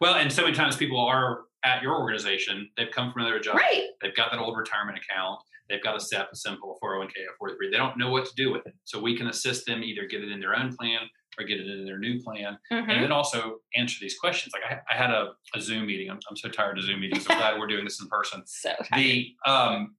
Well, 0.00 0.14
and 0.14 0.32
so 0.32 0.42
many 0.42 0.54
times 0.54 0.76
people 0.76 0.98
are 1.00 1.40
at 1.64 1.82
your 1.82 1.94
organization, 1.98 2.68
they've 2.76 2.90
come 2.90 3.12
from 3.12 3.22
another 3.22 3.38
job, 3.40 3.56
Right. 3.56 3.84
they've 4.00 4.14
got 4.14 4.32
that 4.32 4.40
old 4.40 4.56
retirement 4.56 4.98
account, 4.98 5.38
they've 5.68 5.82
got 5.82 5.96
a 5.96 6.00
SEP, 6.00 6.28
a 6.32 6.36
simple 6.36 6.78
401k, 6.82 7.10
a 7.10 7.34
403. 7.38 7.70
They 7.70 7.76
don't 7.76 7.96
know 7.98 8.10
what 8.10 8.24
to 8.26 8.32
do 8.36 8.50
with 8.52 8.66
it. 8.66 8.74
So 8.84 9.00
we 9.00 9.16
can 9.16 9.28
assist 9.28 9.66
them 9.66 9.82
either 9.82 10.06
get 10.06 10.22
it 10.22 10.32
in 10.32 10.40
their 10.40 10.56
own 10.56 10.74
plan 10.76 11.00
or 11.38 11.44
get 11.44 11.58
it 11.60 11.66
into 11.66 11.84
their 11.84 11.98
new 11.98 12.20
plan. 12.22 12.58
Mhm. 12.70 12.90
and 12.90 13.02
then 13.04 13.12
also 13.12 13.60
answer 13.74 13.96
these 14.00 14.18
questions. 14.18 14.52
Like 14.52 14.62
I, 14.70 14.80
I 14.92 14.96
had 14.96 15.10
a, 15.10 15.32
a 15.54 15.60
Zoom 15.60 15.86
meeting. 15.86 16.10
I'm, 16.10 16.20
I'm 16.28 16.36
so 16.36 16.48
tired 16.48 16.78
of 16.78 16.84
Zoom 16.84 17.00
meetings. 17.00 17.26
I'm 17.28 17.38
glad 17.38 17.58
we're 17.58 17.66
doing 17.66 17.84
this 17.84 18.00
in 18.00 18.08
person. 18.08 18.42
So, 18.46 18.70
The 18.94 19.34
um, 19.46 19.96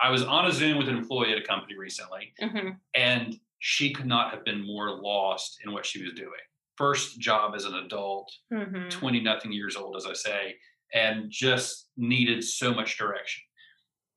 I 0.00 0.10
was 0.10 0.22
on 0.24 0.46
a 0.46 0.52
Zoom 0.52 0.76
with 0.78 0.88
an 0.88 0.96
employee 0.96 1.32
at 1.32 1.38
a 1.38 1.42
company 1.42 1.76
recently, 1.76 2.32
Mhm. 2.42 2.76
and 2.94 3.38
she 3.60 3.92
could 3.92 4.06
not 4.06 4.32
have 4.32 4.44
been 4.44 4.60
more 4.66 4.90
lost 4.90 5.58
in 5.64 5.72
what 5.72 5.86
she 5.86 6.02
was 6.02 6.12
doing. 6.12 6.30
First 6.76 7.18
job 7.20 7.54
as 7.54 7.64
an 7.64 7.74
adult, 7.76 8.30
Mhm. 8.52 8.90
20 8.90 9.20
nothing 9.20 9.52
years 9.52 9.76
old, 9.76 9.96
as 9.96 10.04
I 10.06 10.12
say, 10.12 10.56
and 10.92 11.30
just 11.30 11.88
needed 11.96 12.44
so 12.44 12.74
much 12.74 12.98
direction. 12.98 13.42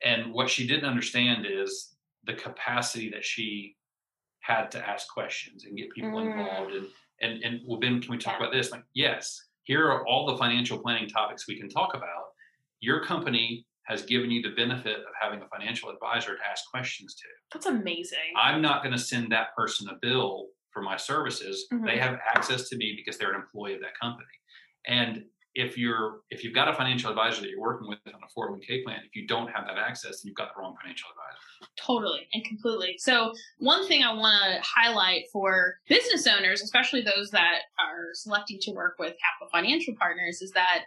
And 0.04 0.34
what 0.34 0.50
she 0.50 0.68
didn't 0.68 0.86
understand 0.90 1.46
is 1.46 1.96
the 2.26 2.34
capacity 2.34 3.10
that 3.12 3.24
she 3.24 3.77
had 4.48 4.72
to 4.72 4.90
ask 4.90 5.08
questions 5.14 5.66
and 5.66 5.78
get 5.78 5.92
people 5.92 6.12
Mm. 6.12 6.32
involved. 6.32 6.74
And, 6.74 6.88
and, 7.22 7.44
and 7.44 7.62
well, 7.68 7.80
Ben, 7.80 8.02
can 8.02 8.12
we 8.12 8.18
talk 8.18 8.40
Yeah. 8.40 8.46
about 8.48 8.54
this? 8.54 8.72
Like, 8.72 8.84
yes, 8.94 9.44
here 9.64 9.86
are 9.92 10.08
all 10.08 10.26
the 10.28 10.38
financial 10.38 10.80
planning 10.80 11.10
topics 11.10 11.48
we 11.48 11.60
can 11.60 11.70
talk 11.70 11.94
about. 11.94 12.24
your 12.80 13.04
company 13.04 13.66
has 13.88 14.04
given 14.04 14.30
you 14.30 14.40
the 14.40 14.52
benefit 14.56 14.98
of 15.00 15.12
having 15.20 15.42
a 15.42 15.48
financial 15.48 15.90
advisor 15.90 16.36
to 16.38 16.42
ask 16.48 16.70
questions 16.70 17.16
to. 17.16 17.26
That's 17.52 17.66
amazing. 17.66 18.34
I'm 18.36 18.62
not 18.62 18.84
going 18.84 18.92
to 18.94 19.00
send 19.02 19.32
that 19.32 19.56
person 19.56 19.90
a 19.90 19.96
bill 20.00 20.50
for 20.70 20.84
my 20.84 20.96
services. 20.96 21.66
Mhm. 21.74 21.88
They 21.88 21.98
have 21.98 22.20
access 22.24 22.70
to 22.70 22.78
me 22.78 22.94
because 22.96 23.18
they're 23.18 23.32
an 23.34 23.42
employee 23.42 23.74
of 23.74 23.82
that 23.82 23.98
company. 24.00 24.28
And 24.86 25.26
if 25.58 25.76
you're 25.76 26.22
if 26.30 26.44
you've 26.44 26.54
got 26.54 26.68
a 26.68 26.74
financial 26.74 27.10
advisor 27.10 27.42
that 27.42 27.50
you're 27.50 27.60
working 27.60 27.88
with 27.90 27.98
on 28.06 28.14
a 28.14 28.40
401k 28.40 28.84
plan, 28.84 29.00
if 29.04 29.16
you 29.16 29.26
don't 29.26 29.48
have 29.48 29.66
that 29.66 29.78
access, 29.78 30.22
then 30.22 30.30
you've 30.30 30.36
got 30.36 30.54
the 30.54 30.62
wrong 30.62 30.76
financial 30.80 31.10
advisor. 31.10 31.72
Totally 31.76 32.28
and 32.34 32.46
completely. 32.46 32.96
So, 33.00 33.34
one 33.58 33.88
thing 33.88 34.04
I 34.04 34.14
want 34.14 34.54
to 34.54 34.62
highlight 34.62 35.24
for 35.34 35.80
business 35.90 36.28
owners, 36.28 36.62
especially 36.62 37.02
those 37.02 37.32
that 37.32 37.62
are 37.80 38.10
selecting 38.14 38.60
to 38.62 38.72
work 38.72 38.98
with 39.00 39.16
Capital 39.18 39.50
Financial 39.52 39.96
Partners, 39.96 40.44
is 40.44 40.52
that 40.52 40.84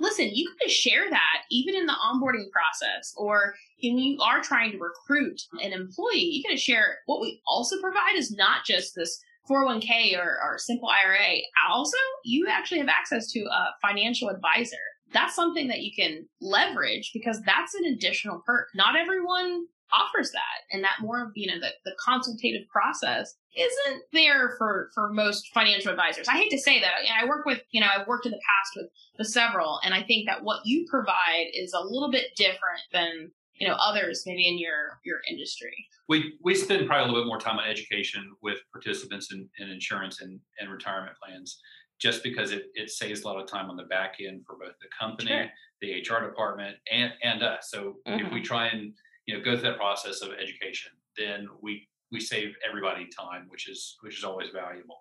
listen, 0.00 0.30
you 0.32 0.50
can 0.58 0.70
share 0.70 1.08
that 1.10 1.42
even 1.50 1.74
in 1.74 1.86
the 1.86 1.92
onboarding 1.92 2.50
process 2.50 3.14
or 3.16 3.54
when 3.82 3.98
you 3.98 4.18
are 4.20 4.40
trying 4.40 4.72
to 4.72 4.78
recruit 4.78 5.42
an 5.62 5.72
employee, 5.72 6.18
you 6.18 6.42
can 6.42 6.56
share 6.56 6.98
what 7.06 7.20
we 7.20 7.40
also 7.46 7.78
provide 7.80 8.16
is 8.16 8.32
not 8.32 8.64
just 8.64 8.94
this 8.94 9.20
401k 9.50 10.16
or, 10.18 10.38
or 10.42 10.58
simple 10.58 10.88
IRA. 10.88 11.38
Also, 11.68 11.96
you 12.24 12.46
actually 12.48 12.78
have 12.78 12.88
access 12.88 13.30
to 13.32 13.40
a 13.40 13.66
financial 13.82 14.28
advisor. 14.28 14.76
That's 15.12 15.34
something 15.34 15.68
that 15.68 15.80
you 15.80 15.92
can 15.96 16.26
leverage 16.40 17.10
because 17.12 17.40
that's 17.44 17.74
an 17.74 17.84
additional 17.84 18.42
perk. 18.46 18.68
Not 18.74 18.96
everyone 18.96 19.66
offers 19.92 20.30
that 20.32 20.40
and 20.72 20.82
that 20.82 20.96
more 21.00 21.22
of 21.22 21.28
you 21.34 21.46
know 21.46 21.60
the, 21.60 21.68
the 21.84 21.94
consultative 22.04 22.66
process 22.68 23.34
isn't 23.56 24.02
there 24.12 24.54
for 24.58 24.90
for 24.94 25.12
most 25.12 25.48
financial 25.52 25.90
advisors 25.90 26.26
i 26.28 26.36
hate 26.36 26.50
to 26.50 26.58
say 26.58 26.80
that 26.80 26.92
i 27.20 27.24
work 27.26 27.44
with 27.44 27.60
you 27.70 27.80
know 27.80 27.86
i've 27.94 28.06
worked 28.06 28.26
in 28.26 28.32
the 28.32 28.38
past 28.38 28.72
with 28.76 28.86
with 29.18 29.28
several 29.28 29.78
and 29.84 29.94
i 29.94 30.02
think 30.02 30.26
that 30.26 30.42
what 30.42 30.60
you 30.64 30.86
provide 30.90 31.46
is 31.52 31.72
a 31.72 31.84
little 31.84 32.10
bit 32.10 32.26
different 32.36 32.80
than 32.92 33.30
you 33.60 33.68
know 33.68 33.74
others 33.74 34.24
maybe 34.26 34.48
in 34.48 34.58
your 34.58 34.98
your 35.04 35.20
industry 35.30 35.74
We 36.08 36.34
we 36.42 36.54
spend 36.54 36.86
probably 36.86 37.04
a 37.04 37.08
little 37.08 37.22
bit 37.22 37.28
more 37.28 37.38
time 37.38 37.58
on 37.58 37.68
education 37.68 38.32
with 38.42 38.58
participants 38.72 39.32
in, 39.32 39.48
in 39.58 39.70
insurance 39.70 40.20
and, 40.20 40.38
and 40.58 40.70
retirement 40.70 41.16
plans, 41.22 41.60
just 41.98 42.22
because 42.22 42.50
it, 42.52 42.66
it 42.74 42.90
saves 42.90 43.22
a 43.22 43.26
lot 43.26 43.40
of 43.40 43.46
time 43.46 43.70
on 43.70 43.76
the 43.76 43.84
back 43.84 44.16
end 44.20 44.42
for 44.46 44.56
both 44.56 44.74
the 44.82 44.88
company, 44.98 45.30
Sure. 45.30 45.50
the 45.80 46.00
HR 46.00 46.26
department, 46.26 46.76
and 46.90 47.12
and 47.22 47.42
us. 47.42 47.70
So 47.70 47.96
if 48.06 48.20
mm-hmm. 48.20 48.34
we 48.34 48.42
try 48.42 48.68
and 48.68 48.92
you 49.26 49.36
know 49.36 49.44
go 49.44 49.52
through 49.52 49.70
that 49.70 49.78
process 49.78 50.20
of 50.20 50.30
education, 50.32 50.92
then 51.16 51.48
we 51.62 51.88
we 52.12 52.20
save 52.20 52.54
everybody 52.68 53.06
time, 53.06 53.46
which 53.48 53.68
is 53.68 53.96
which 54.02 54.18
is 54.18 54.24
always 54.24 54.50
valuable. 54.50 54.98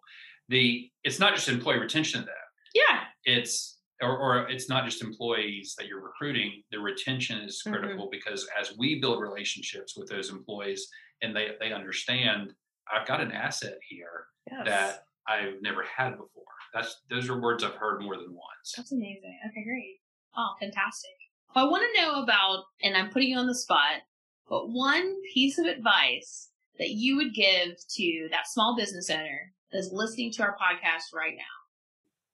The 0.49 0.89
it's 1.03 1.19
not 1.19 1.35
just 1.35 1.49
employee 1.49 1.79
retention 1.79 2.21
though. 2.25 2.47
yeah 2.73 3.01
It's 3.25 3.79
or, 4.03 4.17
or 4.17 4.49
it's 4.49 4.69
not 4.69 4.85
just 4.85 5.01
employees 5.01 5.75
that 5.77 5.87
you're 5.87 6.01
recruiting. 6.03 6.61
The 6.71 6.79
retention 6.79 7.39
is 7.41 7.61
Mhm. 7.65 7.71
critical 7.71 8.09
because 8.11 8.47
as 8.59 8.77
we 8.77 8.99
build 8.99 9.21
relationships 9.21 9.95
with 9.97 10.09
those 10.09 10.29
employees 10.29 10.87
and 11.21 11.35
they 11.35 11.55
they 11.59 11.71
understand 11.73 12.53
I've 12.93 13.07
got 13.07 13.21
an 13.21 13.31
asset 13.31 13.77
here 13.89 14.25
yes. 14.51 14.65
that 14.65 15.05
I've 15.27 15.61
never 15.61 15.83
had 15.83 16.11
before. 16.17 16.43
That's 16.73 17.01
those 17.09 17.29
are 17.29 17.39
words 17.39 17.63
I've 17.63 17.75
heard 17.75 18.01
more 18.01 18.17
than 18.17 18.33
once. 18.33 18.73
That's 18.75 18.91
amazing. 18.91 19.39
Okay, 19.49 19.63
great. 19.63 19.99
Oh, 20.35 20.55
fantastic. 20.59 21.11
I 21.55 21.63
want 21.65 21.83
to 21.95 22.01
know 22.01 22.21
about, 22.23 22.65
and 22.81 22.97
I'm 22.97 23.09
putting 23.11 23.29
you 23.29 23.37
on 23.37 23.45
the 23.47 23.55
spot, 23.55 24.01
but 24.49 24.69
one 24.69 25.21
piece 25.33 25.59
of 25.59 25.65
advice 25.65 26.49
that 26.79 26.89
you 26.89 27.15
would 27.15 27.33
give 27.35 27.77
to 27.95 28.27
that 28.31 28.47
small 28.47 28.75
business 28.75 29.09
owner 29.11 29.53
that's 29.71 29.91
listening 29.91 30.31
to 30.33 30.43
our 30.43 30.57
podcast 30.57 31.13
right 31.13 31.35
now. 31.37 31.43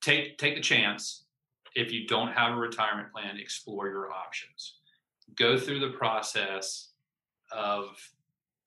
Take 0.01 0.38
take 0.38 0.55
the 0.55 0.61
chance. 0.61 1.25
If 1.75 1.91
you 1.91 2.07
don't 2.07 2.31
have 2.31 2.53
a 2.53 2.59
retirement 2.59 3.11
plan, 3.11 3.38
explore 3.38 3.88
your 3.88 4.11
options. 4.11 4.75
Go 5.35 5.57
through 5.57 5.79
the 5.79 5.97
process 5.97 6.89
of 7.51 7.97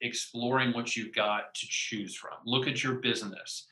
exploring 0.01 0.73
what 0.73 0.97
you've 0.97 1.15
got 1.15 1.55
to 1.55 1.67
choose 1.69 2.15
from. 2.15 2.33
Look 2.45 2.67
at 2.67 2.83
your 2.83 2.95
business. 2.95 3.67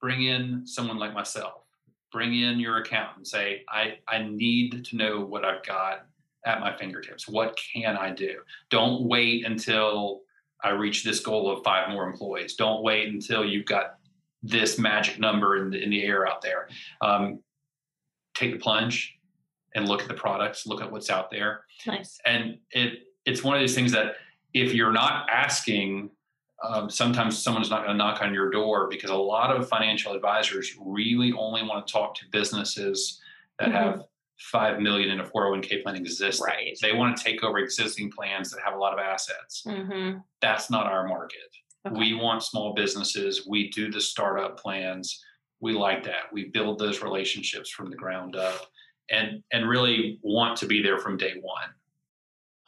Bring 0.00 0.24
in 0.24 0.66
someone 0.66 0.98
like 0.98 1.14
myself. 1.14 1.64
Bring 2.12 2.40
in 2.40 2.60
your 2.60 2.78
accountant. 2.78 3.26
Say, 3.26 3.64
I, 3.68 3.98
I 4.08 4.22
need 4.22 4.84
to 4.84 4.96
know 4.96 5.20
what 5.20 5.44
I've 5.44 5.64
got 5.64 6.06
at 6.46 6.60
my 6.60 6.76
fingertips. 6.76 7.28
What 7.28 7.58
can 7.72 7.96
I 7.96 8.10
do? 8.10 8.36
Don't 8.70 9.02
wait 9.02 9.44
until 9.44 10.22
I 10.62 10.70
reach 10.70 11.04
this 11.04 11.20
goal 11.20 11.50
of 11.50 11.62
five 11.64 11.90
more 11.90 12.08
employees. 12.08 12.54
Don't 12.54 12.82
wait 12.82 13.08
until 13.08 13.44
you've 13.44 13.66
got 13.66 13.96
this 14.42 14.78
magic 14.78 15.18
number 15.18 15.56
in 15.62 15.70
the, 15.70 15.82
in 15.82 15.90
the 15.90 16.02
air 16.02 16.26
out 16.26 16.40
there. 16.40 16.68
Um, 17.00 17.40
take 18.38 18.52
the 18.52 18.58
plunge 18.58 19.18
and 19.74 19.88
look 19.88 20.00
at 20.00 20.08
the 20.08 20.14
products, 20.14 20.66
look 20.66 20.80
at 20.80 20.90
what's 20.90 21.10
out 21.10 21.30
there 21.30 21.64
Nice. 21.86 22.18
and 22.24 22.58
it 22.70 23.00
it's 23.26 23.42
one 23.44 23.54
of 23.54 23.60
these 23.60 23.74
things 23.74 23.92
that 23.92 24.14
if 24.54 24.72
you're 24.72 24.92
not 24.92 25.28
asking 25.30 26.10
um, 26.64 26.90
sometimes 26.90 27.38
someone's 27.40 27.70
not 27.70 27.84
going 27.84 27.92
to 27.92 27.96
knock 27.96 28.20
on 28.20 28.34
your 28.34 28.50
door 28.50 28.88
because 28.88 29.10
a 29.10 29.14
lot 29.14 29.54
of 29.54 29.68
financial 29.68 30.12
advisors 30.12 30.74
really 30.84 31.32
only 31.38 31.62
want 31.62 31.86
to 31.86 31.92
talk 31.92 32.14
to 32.16 32.24
businesses 32.32 33.20
that 33.60 33.68
Mhm. 33.68 33.72
have 33.72 34.02
five 34.40 34.80
million 34.80 35.10
in 35.10 35.20
a 35.20 35.24
401k 35.24 35.82
plan 35.82 35.96
existing 35.96 36.46
Right. 36.46 36.76
they 36.80 36.92
want 36.94 37.16
to 37.16 37.22
take 37.22 37.42
over 37.44 37.58
existing 37.58 38.10
plans 38.10 38.50
that 38.52 38.60
have 38.64 38.74
a 38.74 38.78
lot 38.78 38.92
of 38.92 38.98
assets 39.00 39.62
Mm-hmm. 39.66 40.18
that's 40.40 40.70
not 40.70 40.86
our 40.86 41.06
market 41.08 41.50
Okay. 41.86 41.96
we 41.98 42.14
want 42.14 42.42
small 42.42 42.72
businesses 42.74 43.46
we 43.46 43.70
do 43.70 43.90
the 43.90 44.00
startup 44.00 44.58
plans 44.58 45.24
we 45.60 45.72
like 45.72 46.04
that 46.04 46.32
we 46.32 46.50
build 46.50 46.78
those 46.78 47.02
relationships 47.02 47.70
from 47.70 47.90
the 47.90 47.96
ground 47.96 48.36
up 48.36 48.66
and 49.10 49.42
and 49.52 49.68
really 49.68 50.18
want 50.22 50.56
to 50.56 50.66
be 50.66 50.82
there 50.82 50.98
from 50.98 51.16
day 51.16 51.34
one 51.40 51.70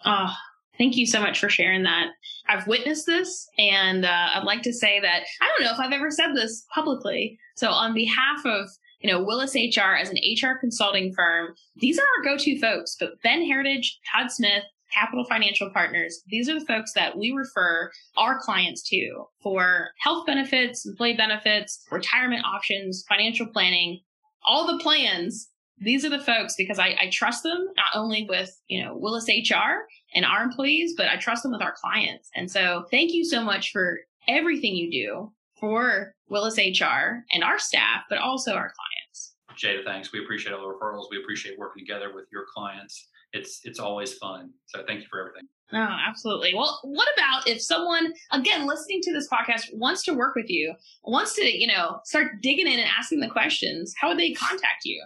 Oh, 0.05 0.35
thank 0.79 0.97
you 0.97 1.07
so 1.07 1.21
much 1.21 1.39
for 1.39 1.49
sharing 1.49 1.83
that. 1.83 2.09
I've 2.49 2.67
witnessed 2.67 3.07
this, 3.07 3.49
and 3.59 4.05
uh, 4.05 4.29
I'd 4.35 4.45
like 4.45 4.63
to 4.63 4.73
say 4.73 5.01
that 5.01 5.25
I 5.41 5.49
don't 5.49 5.65
know 5.65 5.73
if 5.73 5.81
I've 5.81 5.93
ever 5.93 6.11
said 6.11 6.35
this 6.35 6.65
publicly. 6.75 7.39
So, 7.57 7.69
on 7.69 7.95
behalf 7.95 8.45
of 8.45 8.69
you 9.01 9.11
know 9.11 9.23
Willis 9.23 9.55
HR 9.55 9.95
as 9.99 10.11
an 10.11 10.17
HR 10.17 10.59
consulting 10.59 11.13
firm, 11.13 11.55
these 11.77 11.99
are 11.99 12.03
our 12.19 12.25
go-to 12.25 12.59
folks. 12.59 12.97
But 12.99 13.21
Ben 13.23 13.45
Herritage, 13.45 13.99
Todd 14.13 14.31
Smith, 14.31 14.65
Capital 14.93 15.25
Financial 15.25 15.71
Partners, 15.71 16.23
these 16.29 16.49
are 16.49 16.59
the 16.59 16.67
folks 16.67 16.93
that 16.95 17.17
we 17.17 17.33
refer 17.33 17.91
our 18.17 18.39
clients 18.41 18.83
to 18.89 19.25
for 19.43 19.91
health 19.99 20.27
benefits, 20.27 20.87
employee 20.87 21.17
benefits, 21.17 21.85
retirement 21.91 22.45
options, 22.45 23.05
financial 23.09 23.47
planning, 23.47 24.01
all 24.45 24.67
the 24.67 24.83
plans 24.83 25.51
these 25.81 26.05
are 26.05 26.11
the 26.11 26.21
folks 26.21 26.55
because 26.57 26.79
I, 26.79 26.95
I 27.01 27.09
trust 27.11 27.43
them 27.43 27.67
not 27.77 27.95
only 27.95 28.27
with 28.29 28.55
you 28.69 28.85
know 28.85 28.97
Willis 28.97 29.27
HR 29.29 29.87
and 30.15 30.25
our 30.25 30.43
employees, 30.43 30.95
but 30.97 31.09
I 31.09 31.17
trust 31.17 31.43
them 31.43 31.53
with 31.53 31.63
our 31.63 31.75
clients. 31.75 32.29
And 32.37 32.51
so 32.51 32.85
thank 32.91 33.13
you 33.13 33.25
so 33.25 33.43
much 33.43 33.73
for 33.73 33.99
everything 34.29 34.77
you 34.77 34.91
do 34.91 35.33
for 35.59 36.15
Willis 36.29 36.59
HR 36.59 37.25
and 37.33 37.43
our 37.43 37.59
staff, 37.59 38.03
but 38.09 38.19
also 38.19 38.53
our 38.53 38.73
clients. 38.73 39.35
Jada, 39.57 39.85
thanks. 39.85 40.13
We 40.13 40.23
appreciate 40.23 40.53
all 40.55 40.61
the 40.61 40.75
referrals. 40.75 41.07
We 41.11 41.19
appreciate 41.19 41.59
working 41.59 41.85
together 41.85 42.13
with 42.15 42.27
your 42.33 42.45
clients. 42.55 43.09
It's 43.33 43.61
it's 43.65 43.79
always 43.79 44.15
fun. 44.15 44.51
So 44.67 44.83
thank 44.87 45.01
you 45.01 45.07
for 45.11 45.21
everything. 45.21 45.49
Oh, 45.73 45.97
absolutely. 46.09 46.53
Well, 46.55 46.81
what 46.83 47.07
about 47.17 47.47
if 47.47 47.63
someone, 47.63 48.13
again, 48.33 48.67
listening 48.67 49.01
to 49.03 49.13
this 49.13 49.29
podcast 49.29 49.73
wants 49.73 50.03
to 50.05 50.15
work 50.15 50.35
with 50.35 50.51
you, 50.51 50.75
wants 51.05 51.37
to, 51.37 51.45
you 51.45 51.69
know, 51.69 52.01
start 52.05 52.43
digging 52.43 52.67
in 52.67 52.81
and 52.81 52.89
asking 52.99 53.21
the 53.21 53.29
questions, 53.29 53.95
how 53.97 54.09
would 54.09 54.19
they 54.19 54.33
contact 54.33 54.85
you? 54.85 55.01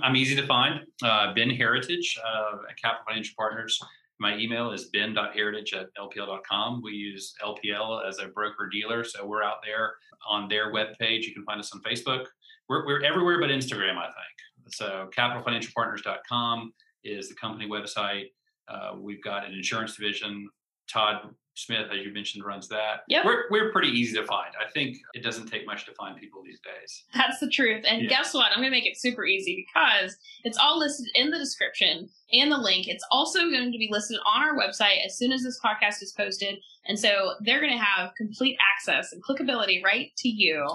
I'm 0.00 0.14
easy 0.14 0.36
to 0.36 0.46
find. 0.46 0.80
Uh, 1.02 1.34
ben 1.34 1.50
Herritage 1.50 2.18
uh, 2.24 2.56
at 2.68 2.76
Capital 2.80 3.04
Financial 3.08 3.34
Partners. 3.36 3.80
My 4.20 4.36
email 4.36 4.70
is 4.70 4.90
ben.herritage 4.92 5.74
at 5.74 5.86
lpl.com. 5.98 6.82
We 6.84 6.92
use 6.92 7.34
LPL 7.42 8.06
as 8.06 8.18
a 8.18 8.28
broker 8.28 8.68
dealer, 8.70 9.02
so 9.02 9.26
we're 9.26 9.42
out 9.42 9.56
there 9.64 9.94
on 10.28 10.48
their 10.48 10.72
webpage. 10.72 11.22
You 11.22 11.34
can 11.34 11.44
find 11.44 11.58
us 11.58 11.72
on 11.74 11.80
Facebook. 11.82 12.26
We're, 12.68 12.86
we're 12.86 13.02
everywhere 13.02 13.40
but 13.40 13.50
Instagram, 13.50 13.96
I 13.96 14.06
think. 14.06 14.74
So 14.74 15.08
capitalfinancialpartners.com 15.16 16.72
is 17.04 17.28
the 17.28 17.34
company 17.34 17.68
website. 17.68 18.26
Uh, 18.68 18.92
we've 18.98 19.22
got 19.22 19.46
an 19.46 19.52
insurance 19.52 19.96
division. 19.96 20.48
Todd 20.92 21.34
Smith, 21.56 21.88
as 21.92 22.06
you 22.06 22.12
mentioned, 22.12 22.44
runs 22.44 22.68
that. 22.68 23.00
Yep. 23.08 23.24
We're, 23.24 23.42
we're 23.50 23.72
pretty 23.72 23.88
easy 23.88 24.16
to 24.16 24.24
find. 24.24 24.52
I 24.58 24.70
think 24.70 24.96
it 25.14 25.22
doesn't 25.22 25.46
take 25.46 25.66
much 25.66 25.84
to 25.86 25.92
find 25.92 26.16
people 26.16 26.42
these 26.42 26.60
days. 26.60 27.04
That's 27.14 27.38
the 27.38 27.50
truth. 27.50 27.84
And 27.86 28.02
Yeah. 28.02 28.08
guess 28.08 28.32
what? 28.32 28.46
I'm 28.52 28.58
going 28.60 28.70
to 28.70 28.76
make 28.76 28.86
it 28.86 28.96
super 28.98 29.26
easy 29.26 29.66
because 29.66 30.16
it's 30.44 30.56
all 30.56 30.78
listed 30.78 31.06
in 31.16 31.30
the 31.30 31.36
description 31.38 32.08
and 32.32 32.50
the 32.50 32.56
link. 32.56 32.86
It's 32.88 33.04
also 33.10 33.40
going 33.50 33.72
to 33.72 33.78
be 33.78 33.88
listed 33.90 34.18
on 34.32 34.42
our 34.42 34.56
website 34.56 35.04
as 35.04 35.18
soon 35.18 35.32
as 35.32 35.42
this 35.42 35.60
podcast 35.62 36.02
is 36.02 36.14
posted. 36.16 36.56
And 36.86 36.98
so 36.98 37.32
they're 37.40 37.60
going 37.60 37.76
to 37.76 37.84
have 37.84 38.12
complete 38.16 38.56
access 38.74 39.12
and 39.12 39.22
clickability 39.22 39.82
right 39.84 40.10
to 40.18 40.28
you. 40.30 40.66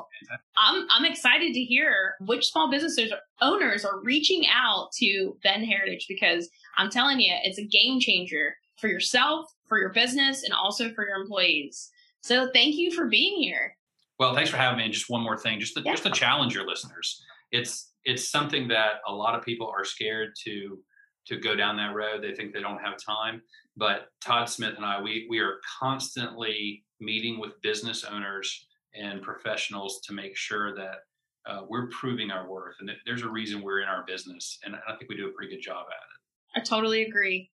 I'm, 0.57 0.86
I'm 0.91 1.05
excited 1.05 1.53
to 1.53 1.60
hear 1.62 2.13
which 2.19 2.45
small 2.45 2.69
businesses 2.69 3.12
or 3.12 3.17
owners 3.41 3.86
are 3.86 4.01
reaching 4.03 4.45
out 4.53 4.89
to 5.00 5.38
Ben 5.41 5.63
Herritage 5.63 6.05
because 6.07 6.48
I'm 6.77 6.91
telling 6.91 7.19
you, 7.22 7.34
it's 7.43 7.57
a 7.57 7.65
game 7.65 8.00
changer 8.00 8.55
for 8.77 8.88
yourself, 8.88 9.45
for 9.67 9.79
your 9.79 9.89
business, 9.89 10.43
and 10.43 10.53
also 10.53 10.91
for 10.93 11.05
your 11.07 11.15
employees. 11.17 11.89
So 12.22 12.50
thank 12.53 12.75
you 12.75 12.91
for 12.91 13.07
being 13.07 13.41
here. 13.41 13.75
Well, 14.19 14.34
thanks 14.34 14.50
for 14.50 14.57
having 14.57 14.77
me. 14.77 14.86
And 14.86 14.93
just 14.93 15.10
one 15.10 15.22
more 15.22 15.38
thing, 15.38 15.60
just 15.60 15.74
to, 15.75 15.81
Yeah. 15.81 15.91
just 15.91 16.03
to 16.03 16.12
challenge 16.12 16.53
your 16.55 16.67
listeners. 16.67 17.22
It's 17.51 17.91
it's 18.05 18.29
something 18.29 18.67
that 18.67 19.01
a 19.07 19.12
lot 19.13 19.34
of 19.34 19.43
people 19.43 19.67
are 19.67 19.84
scared 19.84 20.34
to 20.45 20.84
to 21.27 21.38
go 21.38 21.55
down 21.55 21.75
that 21.77 21.95
road. 21.95 22.22
They 22.22 22.34
think 22.36 22.53
they 22.53 22.62
don't 22.62 22.79
have 22.79 22.98
time. 22.98 23.41
But 23.75 24.10
Todd 24.22 24.48
Smith 24.48 24.75
and 24.77 24.86
I, 24.86 25.01
we 25.01 25.25
we 25.29 25.39
are 25.39 25.60
constantly 25.79 26.84
meeting 27.00 27.39
with 27.39 27.60
business 27.62 28.03
owners 28.03 28.67
and 28.93 29.22
professionals 29.22 30.00
to 30.01 30.13
make 30.13 30.38
sure 30.38 30.75
that 30.75 31.00
uh, 31.48 31.62
we're 31.67 31.88
proving 31.89 32.31
our 32.31 32.48
worth. 32.50 32.75
And 32.79 32.89
there's 33.05 33.24
a 33.24 33.27
reason 33.29 33.62
we're 33.62 33.81
in 33.81 33.88
our 33.88 34.03
business, 34.05 34.60
and 34.63 34.75
I 34.88 34.95
think 34.95 35.10
we 35.10 35.17
do 35.17 35.27
a 35.27 35.31
pretty 35.31 35.53
good 35.55 35.62
job 35.62 35.86
at 35.89 35.93
it. 35.95 36.62
I 36.62 36.63
totally 36.63 37.03
agree. 37.03 37.51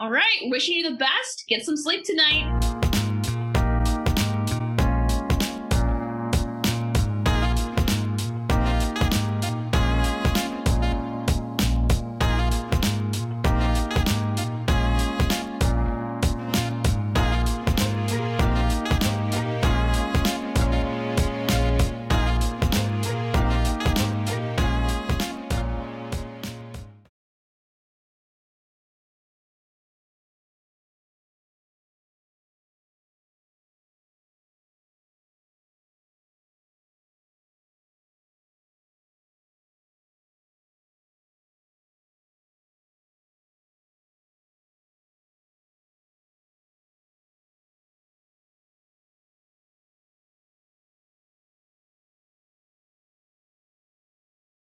All 0.00 0.12
right, 0.12 0.42
wishing 0.42 0.76
you 0.76 0.88
the 0.88 0.96
best. 0.96 1.44
Get 1.48 1.64
some 1.64 1.76
sleep 1.76 2.04
tonight. 2.04 2.46